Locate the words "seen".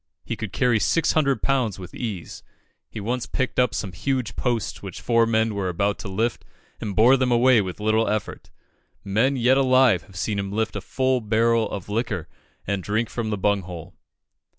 10.15-10.39